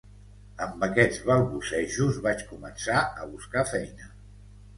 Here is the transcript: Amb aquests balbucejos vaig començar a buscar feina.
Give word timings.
Amb 0.67 0.85
aquests 0.87 1.19
balbucejos 1.31 2.17
vaig 2.25 2.41
començar 2.55 3.05
a 3.11 3.29
buscar 3.37 3.67
feina. 3.75 4.11